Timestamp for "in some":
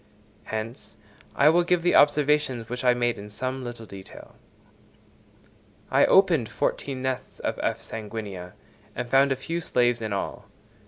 3.19-3.63